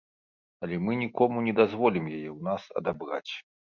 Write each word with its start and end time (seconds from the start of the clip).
Але 0.67 0.77
мы 0.85 0.95
нікому 1.01 1.37
не 1.47 1.53
дазволім 1.61 2.05
яе 2.17 2.29
ў 2.37 2.51
нас 2.51 2.61
адабраць. 2.83 3.33